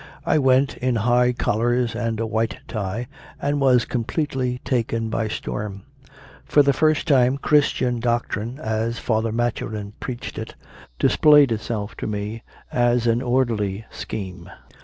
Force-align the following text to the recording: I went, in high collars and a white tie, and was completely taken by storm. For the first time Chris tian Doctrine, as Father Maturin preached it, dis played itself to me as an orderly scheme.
I 0.25 0.39
went, 0.39 0.77
in 0.77 0.95
high 0.95 1.31
collars 1.31 1.95
and 1.95 2.19
a 2.19 2.25
white 2.25 2.57
tie, 2.67 3.05
and 3.39 3.61
was 3.61 3.85
completely 3.85 4.59
taken 4.65 5.11
by 5.11 5.27
storm. 5.27 5.83
For 6.43 6.63
the 6.63 6.73
first 6.73 7.07
time 7.07 7.37
Chris 7.37 7.69
tian 7.71 7.99
Doctrine, 7.99 8.57
as 8.57 8.97
Father 8.97 9.31
Maturin 9.31 9.93
preached 9.99 10.39
it, 10.39 10.55
dis 10.97 11.17
played 11.17 11.51
itself 11.51 11.93
to 11.97 12.07
me 12.07 12.41
as 12.71 13.05
an 13.05 13.21
orderly 13.21 13.85
scheme. 13.91 14.49